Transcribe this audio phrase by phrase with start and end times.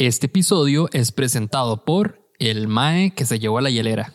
[0.00, 4.14] Este episodio es presentado por el Mae que se llevó a la hielera.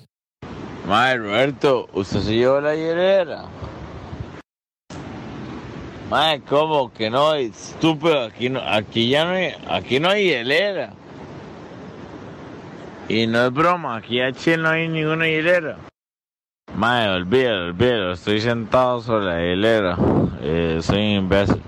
[0.87, 3.43] Mae, Roberto, ¿usted se llevó a la hielera?
[6.09, 7.35] Mae, ¿cómo que no?
[7.35, 10.91] Estúpido, aquí, no, aquí ya no hay, aquí no hay hielera.
[13.07, 15.77] Y no es broma, aquí en no hay ninguna hilera.
[16.75, 19.97] Mae, olvídalo, olvídalo, estoy sentado sobre la hilera.
[20.41, 21.61] Eh, soy un imbécil.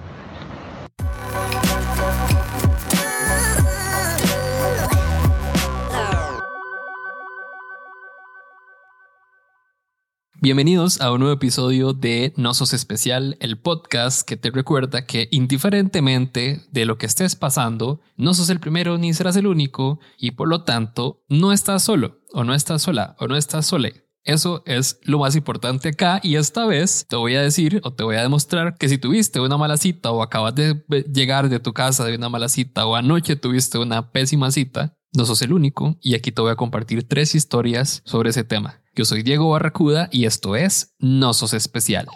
[10.48, 15.28] Bienvenidos a un nuevo episodio de No Sos Especial, el podcast que te recuerda que
[15.30, 20.32] indiferentemente de lo que estés pasando, no sos el primero ni serás el único y
[20.32, 24.06] por lo tanto no estás solo o no estás sola o no estás sole.
[24.24, 28.06] Eso es lo más importante acá y esta vez te voy a decir o te
[28.06, 30.82] voy a demostrar que si tuviste una mala cita o acabas de
[31.14, 35.26] llegar de tu casa de una mala cita o anoche tuviste una pésima cita, no
[35.26, 38.82] sos el único y aquí te voy a compartir tres historias sobre ese tema.
[38.98, 42.08] Yo soy Diego Barracuda y esto es No Sos Especial.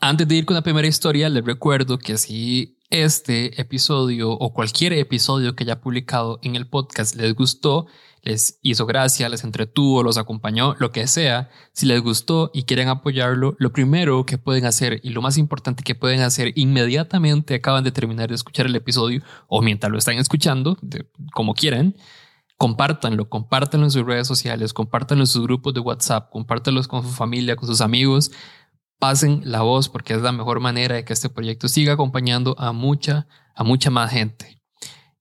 [0.00, 4.92] Antes de ir con la primera historia, les recuerdo que si este episodio o cualquier
[4.92, 7.86] episodio que haya publicado en el podcast les gustó,
[8.22, 12.88] les hizo gracia, les entretuvo, los acompañó, lo que sea, si les gustó y quieren
[12.88, 17.84] apoyarlo, lo primero que pueden hacer y lo más importante que pueden hacer inmediatamente acaban
[17.84, 20.76] de terminar de escuchar el episodio o mientras lo están escuchando,
[21.32, 21.94] como quieran,
[22.58, 27.08] compártanlo, compártanlo en sus redes sociales, compártanlo en sus grupos de WhatsApp, compártanlo con su
[27.08, 28.32] familia, con sus amigos,
[28.98, 32.72] pasen la voz porque es la mejor manera de que este proyecto siga acompañando a
[32.72, 34.60] mucha, a mucha más gente.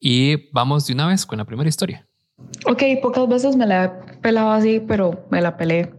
[0.01, 2.08] Y vamos de una vez con la primera historia.
[2.65, 5.89] Ok, pocas veces me la he pelado así, pero me la pelé.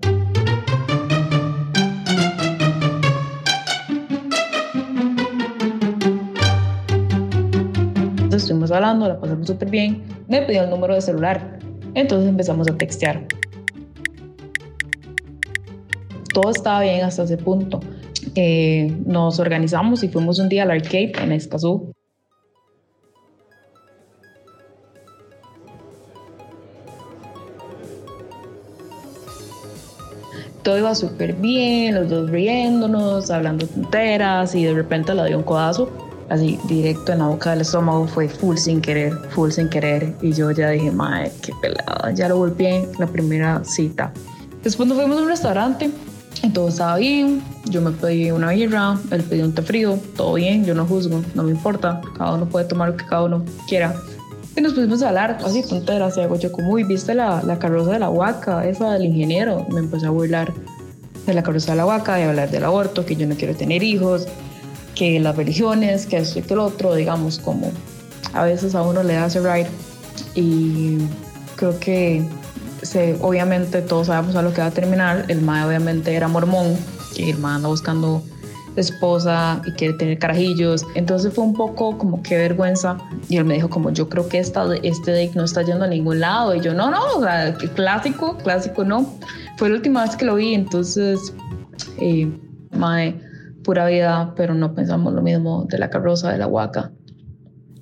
[8.23, 10.05] Entonces estuvimos hablando, la pasamos súper bien.
[10.29, 11.59] Me pidió el número de celular.
[11.95, 13.27] Entonces empezamos a textear.
[16.33, 17.81] Todo estaba bien hasta ese punto.
[18.35, 21.93] Eh, nos organizamos y fuimos un día al arcade en Escazú.
[30.63, 35.45] Todo iba súper bien, los dos riéndonos, hablando tonteras y de repente le dio un
[35.45, 35.91] codazo
[36.31, 40.33] así directo en la boca del estómago, fue full sin querer, full sin querer y
[40.33, 44.13] yo ya dije, madre, qué pelada, ya lo golpeé la primera cita.
[44.63, 45.91] Después nos fuimos a un restaurante
[46.43, 50.35] y todo estaba bien, yo me pedí una birra, él pidió un té frío, todo
[50.35, 53.45] bien, yo no juzgo, no me importa, cada uno puede tomar lo que cada uno
[53.69, 53.95] quiera.
[54.57, 57.93] Y nos pusimos a hablar así tonteras, hago yo como, uy, ¿viste la, la carroza
[57.93, 59.67] de la huaca, esa del ingeniero?
[59.71, 60.53] Me empecé a burlar
[61.27, 63.83] de la carroza de la huaca, de hablar del aborto, que yo no quiero tener
[63.83, 64.27] hijos,
[64.95, 67.71] que las religiones, que esto y que lo otro, digamos, como
[68.33, 69.69] a veces a uno le da ese ride.
[70.35, 70.99] Y
[71.57, 72.25] creo que
[72.83, 75.27] se, obviamente todos sabemos a lo que va a terminar.
[75.29, 76.77] El mae obviamente era mormón,
[77.17, 78.23] y el mae anda buscando
[78.77, 80.85] esposa y quiere tener carajillos.
[80.95, 82.99] Entonces fue un poco como qué vergüenza.
[83.29, 85.89] Y él me dijo como yo creo que esta, este date no está yendo a
[85.89, 86.55] ningún lado.
[86.55, 89.19] Y yo no, no, o sea, clásico, clásico no.
[89.57, 91.35] Fue la última vez que lo vi, entonces,
[91.99, 92.31] eh,
[92.71, 93.21] mae,
[93.63, 96.93] pura vida, pero no pensamos lo mismo de la carroza de la huaca.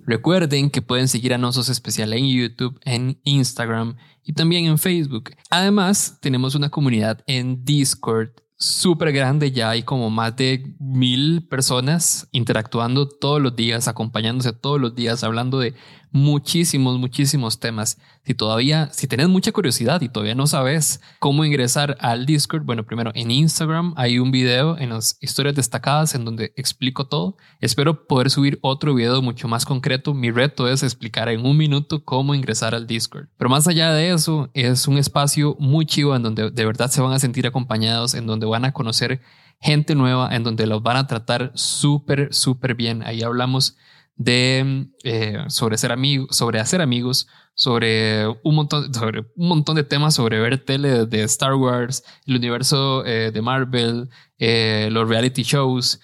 [0.06, 5.32] Recuerden que pueden seguir a Nosos Especial en YouTube, en Instagram y también en Facebook.
[5.50, 12.29] Además, tenemos una comunidad en Discord súper grande, ya hay como más de mil personas
[12.33, 15.75] interactuando todos los días, acompañándose todos los días, hablando de
[16.11, 17.99] muchísimos, muchísimos temas.
[18.25, 22.85] Si todavía, si tenés mucha curiosidad y todavía no sabes cómo ingresar al Discord, bueno,
[22.85, 27.37] primero en Instagram hay un video en las historias destacadas en donde explico todo.
[27.61, 30.15] Espero poder subir otro video mucho más concreto.
[30.15, 33.28] Mi reto es explicar en un minuto cómo ingresar al Discord.
[33.37, 37.01] Pero más allá de eso, es un espacio muy chivo en donde de verdad se
[37.01, 39.21] van a sentir acompañados, en donde van a conocer
[39.61, 43.03] gente nueva, en donde los van a tratar súper, súper bien.
[43.03, 43.77] Ahí hablamos
[44.18, 49.84] de eh, sobre ser amigos, sobre hacer amigos, sobre un montón, sobre un montón de
[49.84, 55.42] temas, sobre ver tele de Star Wars, el universo eh, de Marvel, eh, los reality
[55.44, 56.00] shows.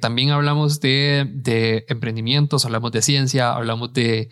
[0.00, 4.30] también hablamos de, de, emprendimientos, hablamos de ciencia, hablamos de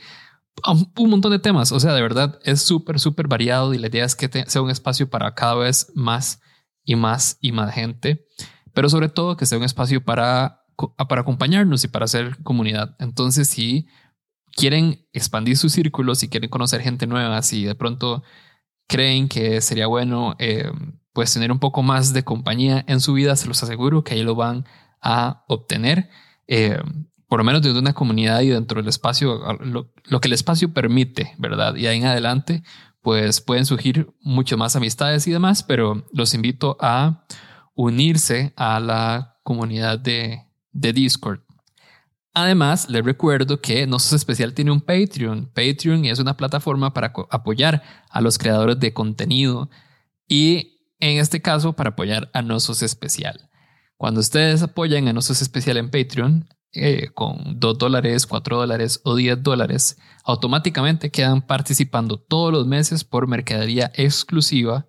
[0.97, 1.73] un montón de temas.
[1.73, 4.71] O sea, de verdad es súper, súper variado y la idea es que sea un
[4.71, 6.41] espacio para cada vez más
[6.85, 8.27] y más y más gente,
[8.73, 10.63] pero sobre todo que sea un espacio para
[11.09, 12.95] para acompañarnos y para hacer comunidad.
[12.99, 13.87] Entonces, si
[14.53, 18.23] quieren expandir su círculo, si quieren conocer gente nueva, si de pronto
[18.89, 20.71] creen que sería bueno eh,
[21.13, 24.23] pues tener un poco más de compañía en su vida, se los aseguro que ahí
[24.23, 24.65] lo van
[25.01, 26.11] a obtener.
[26.47, 26.79] Eh,
[27.29, 30.33] por lo menos dentro de una comunidad y dentro del espacio, lo, lo, que el
[30.33, 31.75] espacio permite, ¿verdad?
[31.77, 32.63] Y ahí en adelante,
[33.03, 37.25] pues pueden surgir mucho más amistades y demás, pero los invito a
[37.75, 40.48] unirse a la comunidad de,
[40.81, 41.41] de Discord.
[42.35, 45.51] Además, les recuerdo que Nosos Especial tiene un Patreon.
[45.53, 49.71] Patreon es una plataforma para apoyar a los creadores de contenido
[50.29, 53.51] y en este caso para apoyar a Nosos Especial.
[53.97, 59.17] Cuando ustedes apoyan a Nosos Especial en Patreon eh, con 2 dólares, 4 dólares o
[59.17, 64.87] 10 dólares, automáticamente quedan participando todos los meses por mercadería exclusiva,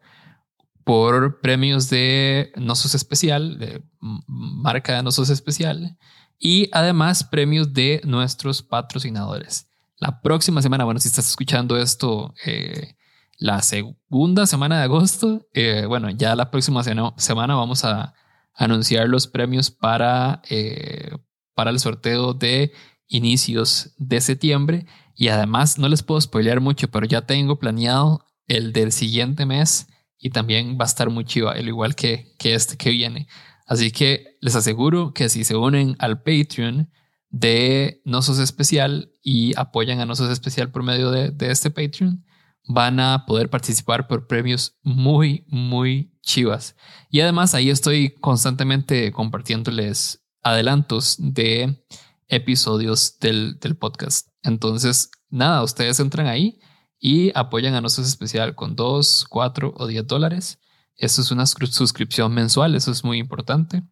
[0.89, 6.00] por premios de Nosos Especial, de marca de Nosos Especial
[6.39, 9.68] y además premios de nuestros patrocinadores.
[10.00, 12.95] La próxima semana, bueno, si estás escuchando esto, eh,
[13.38, 18.15] la segunda semana de agosto, eh, bueno, ya la próxima semana vamos a
[18.56, 21.12] anunciar los premios para, eh,
[21.53, 22.71] para el sorteo de
[23.06, 24.88] inicios de septiembre.
[25.13, 29.86] Y además, no les puedo spoilear mucho, pero ya tengo planeado el del siguiente mes
[30.19, 33.27] y también va a estar muy chiva, al igual que, que este que viene.
[33.66, 36.92] Así que les aseguro que si se unen al Patreon
[37.30, 42.25] de Nosos Especial y apoyan a Nosos Especial por medio de, este Patreon,
[42.68, 46.75] van a poder participar por premios muy, muy chivas.
[47.10, 51.86] Y además ahí estoy constantemente compartiéndoles adelantos de
[52.27, 54.30] episodios del, del podcast.
[54.44, 56.60] Entonces, nada, ustedes entran ahí
[57.00, 60.60] y apoyan a Nosos Especial con 2, 4 o 10 dólares
[61.00, 63.84] eso es una suscripción mensual, eso es muy importante.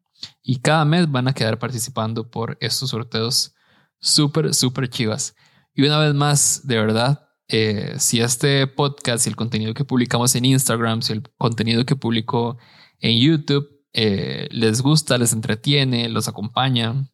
[0.43, 3.55] Y cada mes van a quedar participando por estos sorteos
[3.99, 5.33] súper, súper chivas.
[5.73, 10.35] Y una vez más, de verdad, eh, si este podcast, si el contenido que publicamos
[10.35, 12.57] en Instagram, si el contenido que publico
[12.99, 17.09] en YouTube eh, les gusta, les entretiene, los acompaña,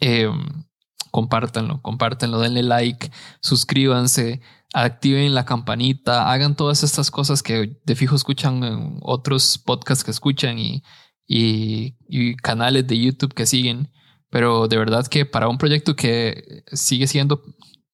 [0.00, 0.28] eh,
[1.12, 4.40] compártanlo, compártanlo, denle like, suscríbanse,
[4.72, 10.10] activen la campanita, hagan todas estas cosas que de fijo escuchan en otros podcasts que
[10.10, 10.82] escuchan y,
[11.26, 13.90] y, canales de YouTube que siguen.
[14.30, 17.42] Pero de verdad que para un proyecto que sigue siendo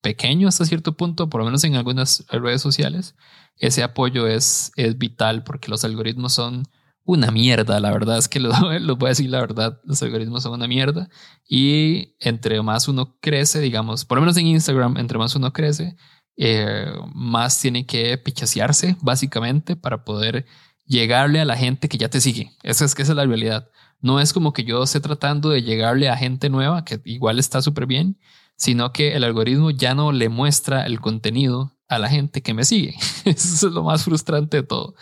[0.02, 3.17] pequeño hasta cierto punto, por lo menos en algunas redes sociales,
[3.56, 6.64] ese apoyo es, es vital porque los algoritmos son
[7.06, 8.50] una mierda, la verdad es que lo,
[8.96, 11.08] voy a decir la verdad, los algoritmos son una mierda
[11.49, 15.96] y entre más uno crece, digamos, por lo menos en Instagram, entre más uno crece,
[16.37, 20.47] eh, más tiene que pichasearse básicamente para poder
[20.85, 22.53] llegarle a la gente que ya te sigue.
[22.62, 23.71] Esa es que esa es la realidad.
[24.00, 27.62] No es como que yo esté tratando de llegarle a gente nueva, que igual está
[27.62, 28.19] súper bien,
[28.56, 32.65] sino que el algoritmo ya no le muestra el contenido a la gente que me
[32.65, 32.94] sigue.
[33.25, 34.94] Eso es lo más frustrante de todo.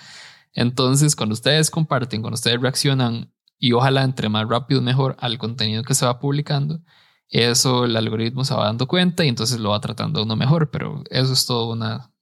[0.53, 5.83] Entonces, cuando ustedes comparten, cuando ustedes reaccionan y ojalá entre más rápido mejor al contenido
[5.83, 6.81] que se va publicando,
[7.31, 11.03] eso el algoritmo se va dando cuenta y entonces lo va tratando uno mejor, pero
[11.11, 12.13] eso es todo una,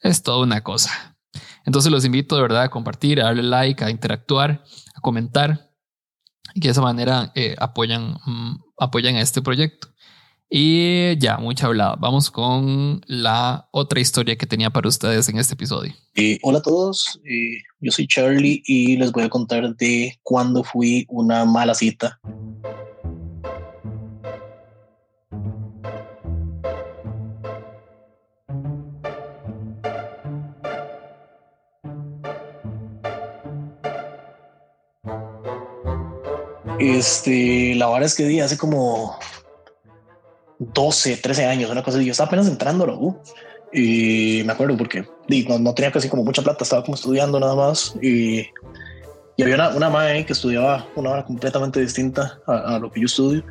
[0.00, 1.16] es toda una cosa.
[1.64, 5.70] Entonces los invito de verdad a compartir, a darle like, a interactuar, a comentar
[6.54, 9.88] y que de esa manera eh, apoyan, mm, apoyan a este proyecto.
[10.54, 11.96] Y ya, mucho hablado.
[11.98, 15.94] Vamos con la otra historia que tenía para ustedes en este episodio.
[16.14, 20.62] Eh, hola a todos, eh, yo soy Charlie y les voy a contar de cuando
[20.62, 22.20] fui una mala cita.
[36.82, 39.16] Este, la verdad es que di hace como
[40.58, 42.06] 12, 13 años, una cosa así.
[42.06, 43.16] Yo estaba apenas entrando a la U
[43.72, 47.54] y me acuerdo porque di, no, tenía casi como mucha plata, estaba como estudiando nada
[47.54, 48.40] más y,
[49.36, 53.06] y había una, una madre que estudiaba una hora completamente distinta a, lo que yo
[53.06, 53.44] estudio.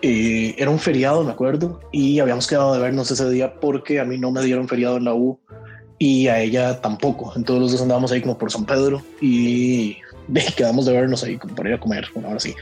[0.00, 4.04] y era un feriado, me acuerdo, y habíamos quedado de vernos ese día porque a
[4.04, 5.40] mí no me dieron feriado en la U
[5.98, 7.32] y a ella tampoco.
[7.34, 9.96] Entonces los dos andábamos ahí como por San Pedro y
[10.56, 12.54] quedamos de vernos ahí para ir a comer, una hora así.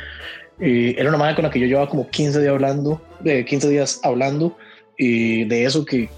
[0.60, 3.68] Eh, era una madre con la que yo llevaba como 15 días hablando, de 15
[3.68, 4.56] días hablando,
[4.96, 6.08] y de eso que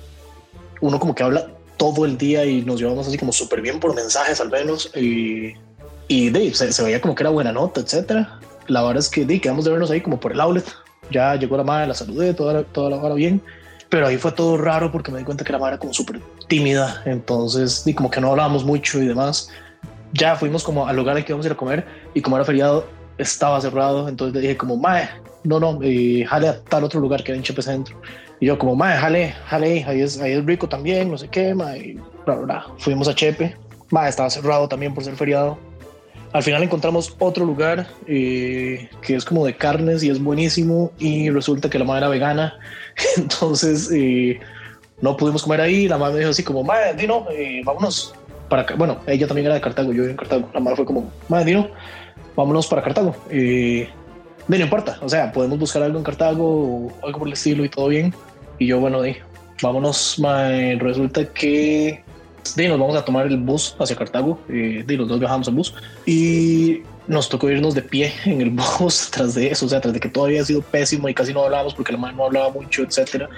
[0.81, 3.95] uno como que habla todo el día y nos llevamos así como súper bien por
[3.95, 5.55] mensajes al menos, y,
[6.07, 8.39] y de, se, veía como que era buena nota, etcétera.
[8.69, 10.67] La verdad es que de, quedamos de vernos ahí como por el outlet,
[11.11, 13.41] ya llegó la madre, la saludé, toda, toda la hora bien,
[13.89, 16.21] pero ahí fue todo raro porque me di cuenta que la madre era como súper
[16.47, 19.51] tímida, entonces, y como que no hablábamos mucho y demás
[20.13, 22.45] ya fuimos como al lugar al que íbamos a ir a comer y como era
[22.45, 22.87] feriado,
[23.19, 25.09] estaba cerrado, entonces le dije como, mae,
[25.45, 28.01] no, no, eh, jale a tal otro lugar que era en Chepe Centro.
[28.41, 31.55] Y yo como, mae, jale, jale, ahí es, ahí es rico también, no sé qué,
[31.55, 31.93] mae, y
[32.25, 32.67] bla, bla, bla.
[32.79, 33.57] Fuimos a Chepe,
[33.91, 35.59] mae, estaba cerrado también por ser feriado.
[36.33, 41.31] Al final encontramos otro lugar eh, que es como de carnes y es buenísimo y
[41.31, 42.59] resulta que la madre era vegana,
[43.17, 44.39] entonces eh,
[45.01, 45.89] no pudimos comer ahí.
[45.89, 48.15] La madre me dijo así como, madre, Dino, eh, vámonos
[48.49, 48.67] para.
[48.77, 50.49] Bueno, ella también era de Cartago, yo en Cartago.
[50.53, 51.69] La madre fue como, madre, Dino,
[52.37, 53.15] vámonos para Cartago.
[53.31, 53.89] Eh,
[54.49, 57.69] no importa, o sea, podemos buscar algo en Cartago o algo por el estilo y
[57.69, 58.15] todo bien.
[58.59, 59.23] Y yo, bueno, dije,
[59.63, 60.77] vámonos, madre.
[60.77, 62.03] resulta que
[62.57, 65.57] de, nos vamos a tomar el bus hacia Cartago, eh, de, los dos viajamos en
[65.57, 65.75] bus
[66.07, 69.93] y nos tocó irnos de pie en el bus tras de eso, o sea, tras
[69.93, 72.51] de que todo había sido pésimo y casi no hablábamos porque la madre no hablaba
[72.51, 73.29] mucho, etcétera.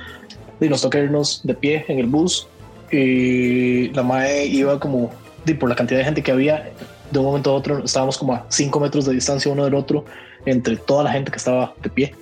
[0.60, 2.46] Y nos tocó irnos de pie en el bus
[2.90, 5.10] y la madre iba como
[5.44, 6.70] de, por la cantidad de gente que había,
[7.10, 10.04] de un momento a otro estábamos como a 5 metros de distancia uno del otro
[10.46, 12.14] entre toda la gente que estaba de pie.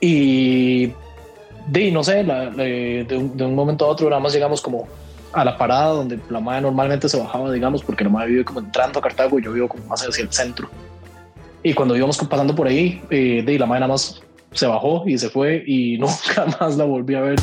[0.00, 0.92] Y
[1.68, 4.88] de, no sé, de, un, de un momento a otro nada más llegamos como
[5.32, 8.60] a la parada donde la madre normalmente se bajaba, digamos, porque la madre vive como
[8.60, 10.68] entrando a Cartago y yo vivo como más hacia el centro.
[11.62, 14.20] Y cuando íbamos pasando por ahí, eh, de la madre nada más
[14.52, 17.38] se bajó y se fue y nunca más la volví a ver.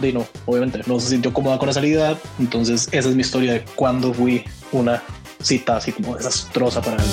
[0.00, 2.18] De no, obviamente no se sintió cómoda con la salida.
[2.38, 5.02] Entonces, esa es mi historia de cuando fui una
[5.42, 7.08] cita así como desastrosa para él.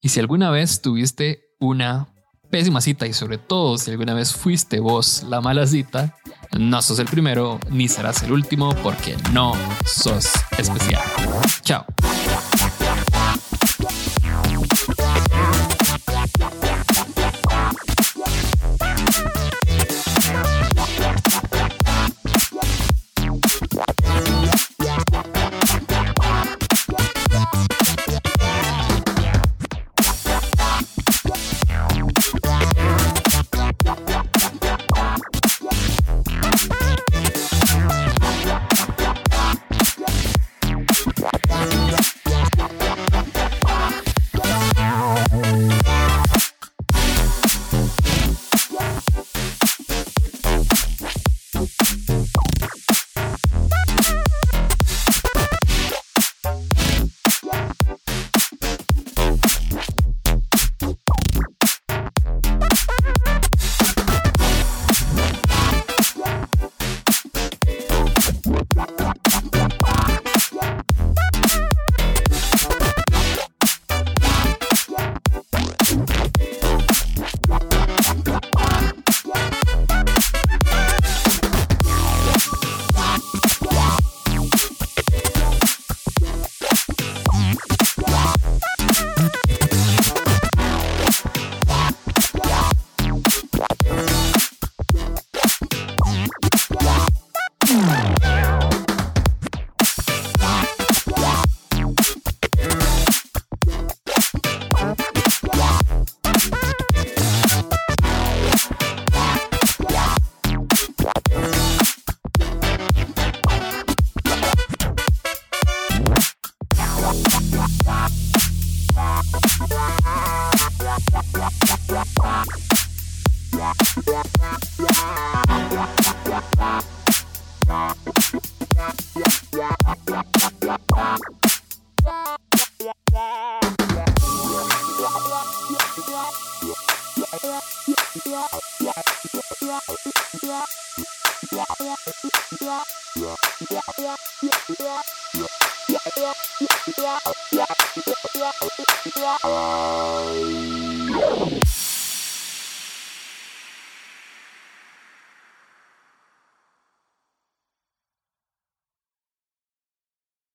[0.00, 2.08] Y si alguna vez tuviste una
[2.50, 6.16] pésima cita y sobre todo si alguna vez fuiste vos la mala cita,
[6.58, 11.02] no sos el primero ni serás el último porque no sos especial.
[11.62, 11.84] Chao.